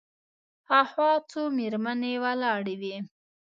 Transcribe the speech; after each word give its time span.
هاخوا 0.69 1.11
څو 1.29 1.41
مېرمنې 1.57 2.13
ولاړې 2.23 2.75
وې. 2.81 2.97